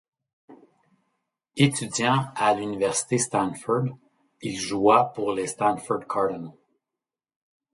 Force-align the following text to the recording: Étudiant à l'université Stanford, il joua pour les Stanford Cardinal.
Étudiant 1.57 2.31
à 2.35 2.55
l'université 2.55 3.19
Stanford, 3.19 3.95
il 4.41 4.57
joua 4.59 5.13
pour 5.13 5.31
les 5.33 5.45
Stanford 5.45 6.07
Cardinal. 6.07 6.53